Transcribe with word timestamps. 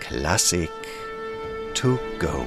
Klassik 0.00 0.70
to 1.74 1.98
go. 2.18 2.44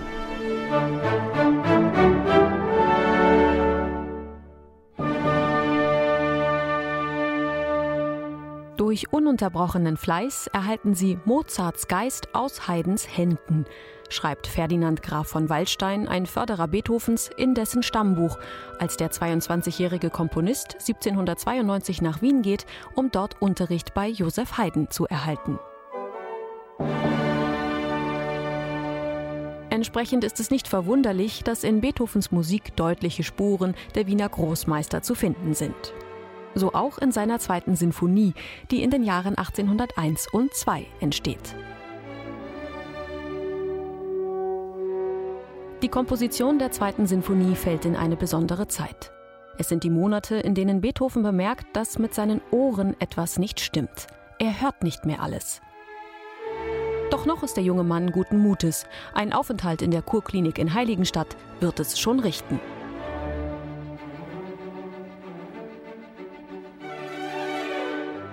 Durch 8.78 9.14
ununterbrochenen 9.14 9.96
Fleiß 9.96 10.48
erhalten 10.48 10.96
sie 10.96 11.20
Mozarts 11.26 11.88
Geist 11.88 12.34
aus 12.34 12.68
Haydns 12.68 13.08
Händen, 13.16 13.66
schreibt 14.10 14.48
Ferdinand 14.48 15.02
Graf 15.02 15.28
von 15.28 15.50
Waldstein, 15.50 16.08
ein 16.08 16.26
Förderer 16.26 16.68
Beethovens, 16.68 17.30
in 17.38 17.54
dessen 17.54 17.84
Stammbuch, 17.84 18.38
als 18.80 18.98
der 18.98 19.12
22-jährige 19.12 20.10
Komponist 20.10 20.74
1792 20.74 22.02
nach 22.02 22.22
Wien 22.22 22.42
geht, 22.42 22.66
um 22.96 23.12
dort 23.12 23.42
Unterricht 23.42 23.94
bei 23.94 24.08
Joseph 24.08 24.58
Haydn 24.58 24.90
zu 24.90 25.06
erhalten. 25.06 25.60
Entsprechend 29.82 30.24
ist 30.24 30.40
es 30.40 30.52
nicht 30.52 30.68
verwunderlich, 30.68 31.44
dass 31.44 31.64
in 31.64 31.82
Beethovens 31.82 32.32
Musik 32.32 32.76
deutliche 32.76 33.24
Spuren 33.24 33.74
der 33.96 34.06
Wiener 34.06 34.30
Großmeister 34.30 35.02
zu 35.02 35.16
finden 35.16 35.56
sind. 35.56 35.74
So 36.54 36.74
auch 36.74 37.00
in 37.00 37.12
seiner 37.12 37.40
zweiten 37.40 37.76
Sinfonie, 37.76 38.36
die 38.70 38.84
in 38.84 38.92
den 38.92 39.02
Jahren 39.02 39.40
1801 39.40 40.28
und 40.32 40.54
2 40.54 40.86
entsteht. 41.00 41.56
Die 45.82 45.90
Komposition 45.90 46.60
der 46.60 46.72
zweiten 46.72 47.08
Sinfonie 47.08 47.56
fällt 47.56 47.86
in 47.86 47.96
eine 47.96 48.18
besondere 48.18 48.68
Zeit. 48.68 49.12
Es 49.58 49.68
sind 49.68 49.84
die 49.84 49.90
Monate, 49.90 50.36
in 50.36 50.54
denen 50.54 50.82
Beethoven 50.82 51.24
bemerkt, 51.24 51.76
dass 51.76 51.98
mit 51.98 52.14
seinen 52.14 52.40
Ohren 52.52 52.96
etwas 53.00 53.40
nicht 53.40 53.60
stimmt. 53.60 54.06
Er 54.38 54.62
hört 54.62 54.84
nicht 54.84 55.08
mehr 55.08 55.24
alles. 55.24 55.60
Doch 57.22 57.28
noch 57.28 57.44
ist 57.44 57.56
der 57.56 57.64
junge 57.64 57.84
Mann 57.84 58.12
guten 58.12 58.40
Mutes. 58.40 58.88
Ein 59.14 59.32
Aufenthalt 59.32 59.84
in 59.84 59.92
der 59.92 60.02
Kurklinik 60.02 60.58
in 60.58 60.74
Heiligenstadt 60.74 61.38
wird 61.60 61.80
es 61.80 62.00
schon 62.00 62.20
richten. 62.20 62.60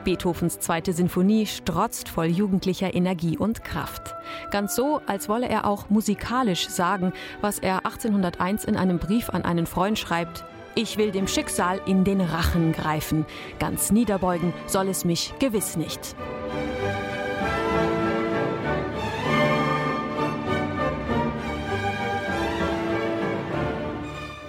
Beethovens 0.04 0.58
zweite 0.60 0.94
Sinfonie 0.94 1.44
strotzt 1.44 2.08
voll 2.08 2.28
jugendlicher 2.28 2.94
Energie 2.94 3.36
und 3.36 3.62
Kraft. 3.62 4.14
Ganz 4.50 4.74
so, 4.74 5.02
als 5.04 5.28
wolle 5.28 5.50
er 5.50 5.66
auch 5.66 5.90
musikalisch 5.90 6.70
sagen, 6.70 7.12
was 7.42 7.58
er 7.58 7.84
1801 7.84 8.64
in 8.64 8.78
einem 8.78 8.98
Brief 8.98 9.28
an 9.28 9.44
einen 9.44 9.66
Freund 9.66 9.98
schreibt. 9.98 10.46
Ich 10.74 10.96
will 10.96 11.10
dem 11.10 11.28
Schicksal 11.28 11.78
in 11.84 12.04
den 12.04 12.22
Rachen 12.22 12.72
greifen. 12.72 13.26
Ganz 13.58 13.90
niederbeugen 13.90 14.54
soll 14.66 14.88
es 14.88 15.04
mich 15.04 15.34
gewiss 15.40 15.76
nicht. 15.76 16.16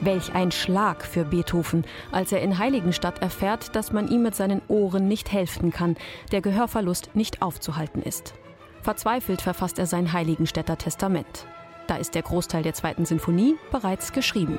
Welch 0.10 0.34
ein 0.34 0.52
Schlag 0.52 1.06
für 1.06 1.24
Beethoven, 1.24 1.86
als 2.12 2.32
er 2.32 2.42
in 2.42 2.58
Heiligenstadt 2.58 3.22
erfährt, 3.22 3.76
dass 3.76 3.92
man 3.92 4.08
ihm 4.08 4.24
mit 4.24 4.34
seinen 4.34 4.64
Ohren 4.68 5.08
nicht 5.08 5.32
helfen 5.32 5.72
kann, 5.72 5.98
der 6.32 6.42
Gehörverlust 6.42 7.12
nicht 7.14 7.44
aufzuhalten 7.44 8.02
ist. 8.02 8.34
Verzweifelt 8.82 9.40
verfasst 9.40 9.78
er 9.78 9.86
sein 9.86 10.12
Heiligenstädter 10.12 10.80
Testament. 10.80 11.46
Da 11.86 11.98
ist 11.98 12.16
der 12.16 12.24
Großteil 12.24 12.64
der 12.64 12.74
zweiten 12.74 13.06
Sinfonie 13.06 13.56
bereits 13.72 14.12
geschrieben. 14.12 14.58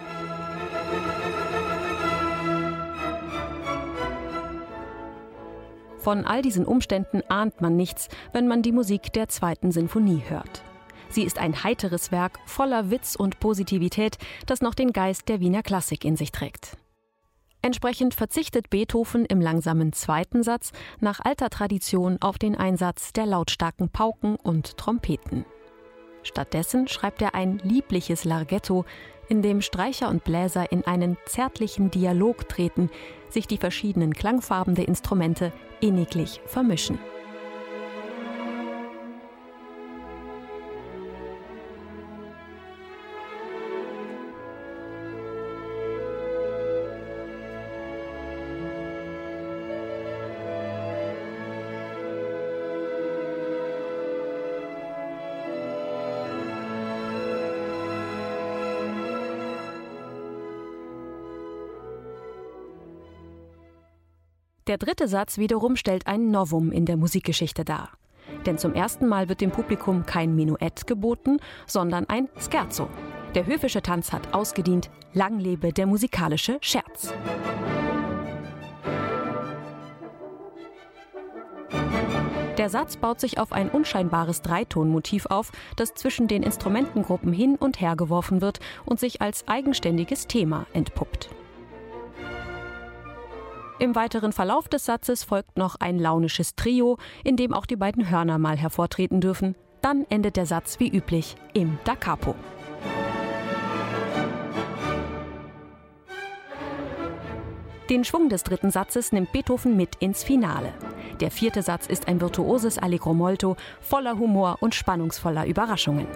Von 5.98 6.26
all 6.26 6.42
diesen 6.42 6.64
Umständen 6.64 7.22
ahnt 7.28 7.60
man 7.60 7.74
nichts, 7.74 8.08
wenn 8.32 8.46
man 8.46 8.62
die 8.62 8.70
Musik 8.70 9.12
der 9.14 9.28
zweiten 9.28 9.72
Sinfonie 9.72 10.22
hört. 10.28 10.62
Sie 11.10 11.24
ist 11.24 11.38
ein 11.38 11.64
heiteres 11.64 12.12
Werk 12.12 12.38
voller 12.46 12.90
Witz 12.90 13.16
und 13.16 13.40
Positivität, 13.40 14.16
das 14.46 14.60
noch 14.60 14.74
den 14.74 14.92
Geist 14.92 15.28
der 15.28 15.40
Wiener 15.40 15.62
Klassik 15.62 16.04
in 16.04 16.16
sich 16.16 16.32
trägt. 16.32 16.76
Entsprechend 17.62 18.14
verzichtet 18.14 18.70
Beethoven 18.70 19.26
im 19.26 19.40
langsamen 19.40 19.92
zweiten 19.92 20.42
Satz 20.42 20.72
nach 21.00 21.20
alter 21.20 21.50
Tradition 21.50 22.16
auf 22.20 22.38
den 22.38 22.56
Einsatz 22.56 23.12
der 23.12 23.26
lautstarken 23.26 23.90
Pauken 23.90 24.36
und 24.36 24.78
Trompeten. 24.78 25.44
Stattdessen 26.22 26.88
schreibt 26.88 27.20
er 27.22 27.34
ein 27.34 27.58
liebliches 27.64 28.24
Larghetto, 28.24 28.84
in 29.28 29.42
dem 29.42 29.60
Streicher 29.62 30.08
und 30.08 30.24
Bläser 30.24 30.72
in 30.72 30.84
einen 30.86 31.16
zärtlichen 31.26 31.90
Dialog 31.90 32.48
treten, 32.48 32.90
sich 33.28 33.46
die 33.46 33.58
verschiedenen 33.58 34.14
Klangfarben 34.14 34.74
der 34.74 34.88
Instrumente 34.88 35.52
inniglich 35.80 36.40
vermischen. 36.46 36.98
Der 64.70 64.78
dritte 64.78 65.08
Satz 65.08 65.36
wiederum 65.36 65.74
stellt 65.74 66.06
ein 66.06 66.30
Novum 66.30 66.70
in 66.70 66.86
der 66.86 66.96
Musikgeschichte 66.96 67.64
dar. 67.64 67.90
Denn 68.46 68.56
zum 68.56 68.72
ersten 68.72 69.08
Mal 69.08 69.28
wird 69.28 69.40
dem 69.40 69.50
Publikum 69.50 70.06
kein 70.06 70.36
Menuett 70.36 70.86
geboten, 70.86 71.38
sondern 71.66 72.08
ein 72.08 72.28
Scherzo. 72.38 72.88
Der 73.34 73.46
höfische 73.46 73.82
Tanz 73.82 74.12
hat 74.12 74.32
ausgedient. 74.32 74.88
Lang 75.12 75.40
lebe 75.40 75.72
der 75.72 75.86
musikalische 75.86 76.58
Scherz. 76.60 77.12
Der 82.56 82.70
Satz 82.70 82.96
baut 82.96 83.18
sich 83.18 83.40
auf 83.40 83.50
ein 83.52 83.70
unscheinbares 83.70 84.40
Dreitonmotiv 84.40 85.26
auf, 85.26 85.50
das 85.74 85.94
zwischen 85.94 86.28
den 86.28 86.44
Instrumentengruppen 86.44 87.32
hin 87.32 87.56
und 87.56 87.80
her 87.80 87.96
geworfen 87.96 88.40
wird 88.40 88.60
und 88.86 89.00
sich 89.00 89.20
als 89.20 89.48
eigenständiges 89.48 90.28
Thema 90.28 90.66
entpuppt. 90.74 91.28
Im 93.80 93.94
weiteren 93.94 94.32
Verlauf 94.32 94.68
des 94.68 94.84
Satzes 94.84 95.24
folgt 95.24 95.56
noch 95.56 95.76
ein 95.76 95.98
launisches 95.98 96.54
Trio, 96.54 96.98
in 97.24 97.36
dem 97.38 97.54
auch 97.54 97.64
die 97.64 97.76
beiden 97.76 98.10
Hörner 98.10 98.36
mal 98.36 98.58
hervortreten 98.58 99.22
dürfen. 99.22 99.56
Dann 99.80 100.04
endet 100.10 100.36
der 100.36 100.44
Satz 100.44 100.78
wie 100.80 100.94
üblich 100.94 101.34
im 101.54 101.78
Da 101.84 101.96
Capo. 101.96 102.34
Den 107.88 108.04
Schwung 108.04 108.28
des 108.28 108.42
dritten 108.42 108.70
Satzes 108.70 109.12
nimmt 109.12 109.32
Beethoven 109.32 109.78
mit 109.78 109.96
ins 109.96 110.24
Finale. 110.24 110.74
Der 111.20 111.30
vierte 111.30 111.62
Satz 111.62 111.86
ist 111.86 112.06
ein 112.06 112.20
virtuoses 112.20 112.76
Allegro 112.76 113.14
molto, 113.14 113.56
voller 113.80 114.18
Humor 114.18 114.58
und 114.60 114.74
spannungsvoller 114.74 115.46
Überraschungen. 115.46 116.06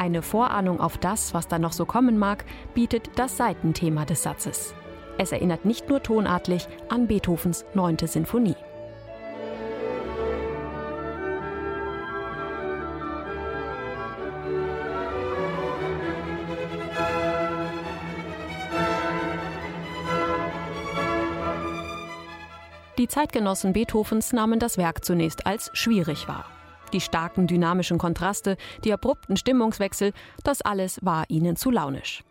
Eine 0.00 0.22
Vorahnung 0.22 0.80
auf 0.80 0.96
das, 0.96 1.34
was 1.34 1.46
da 1.46 1.58
noch 1.58 1.74
so 1.74 1.84
kommen 1.84 2.18
mag, 2.18 2.46
bietet 2.72 3.10
das 3.16 3.36
Seitenthema 3.36 4.06
des 4.06 4.22
Satzes. 4.22 4.74
Es 5.18 5.30
erinnert 5.30 5.66
nicht 5.66 5.90
nur 5.90 6.02
tonartlich 6.02 6.66
an 6.88 7.06
Beethovens 7.06 7.66
neunte 7.74 8.06
Sinfonie. 8.06 8.56
Die 22.96 23.06
Zeitgenossen 23.06 23.74
Beethovens 23.74 24.32
nahmen 24.32 24.58
das 24.58 24.78
Werk 24.78 25.04
zunächst 25.04 25.44
als 25.44 25.70
schwierig 25.74 26.26
wahr. 26.26 26.46
Die 26.92 27.00
starken 27.00 27.46
dynamischen 27.46 27.98
Kontraste, 27.98 28.56
die 28.84 28.92
abrupten 28.92 29.36
Stimmungswechsel, 29.36 30.12
das 30.44 30.62
alles 30.62 30.98
war 31.02 31.24
ihnen 31.28 31.56
zu 31.56 31.70
launisch. 31.70 32.24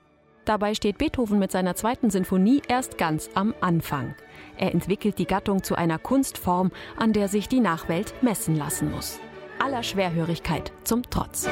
Dabei 0.45 0.73
steht 0.73 0.97
Beethoven 0.97 1.37
mit 1.37 1.51
seiner 1.51 1.75
zweiten 1.75 2.09
Sinfonie 2.09 2.61
erst 2.67 2.97
ganz 2.97 3.29
am 3.35 3.53
Anfang. 3.61 4.15
Er 4.57 4.73
entwickelt 4.73 5.19
die 5.19 5.27
Gattung 5.27 5.63
zu 5.63 5.75
einer 5.75 5.99
Kunstform, 5.99 6.71
an 6.97 7.13
der 7.13 7.27
sich 7.27 7.47
die 7.47 7.59
Nachwelt 7.59 8.13
messen 8.23 8.55
lassen 8.55 8.91
muss. 8.91 9.19
Aller 9.59 9.83
Schwerhörigkeit 9.83 10.71
zum 10.83 11.03
Trotz. 11.09 11.47